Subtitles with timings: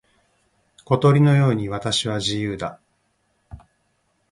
[0.83, 2.79] 小鳥のように私は自由だ。